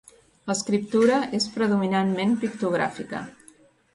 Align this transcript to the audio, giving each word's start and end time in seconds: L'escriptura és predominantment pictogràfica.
L'escriptura 0.51 1.19
és 1.41 1.45
predominantment 1.59 2.35
pictogràfica. 2.45 3.21